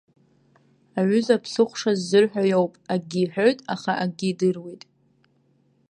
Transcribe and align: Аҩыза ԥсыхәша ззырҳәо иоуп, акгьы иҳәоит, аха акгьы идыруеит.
Аҩыза 0.99 1.37
ԥсыхәша 1.43 1.91
ззырҳәо 1.97 2.43
иоуп, 2.47 2.73
акгьы 2.93 3.19
иҳәоит, 3.23 3.59
аха 3.73 3.91
акгьы 4.03 4.27
идыруеит. 4.31 4.83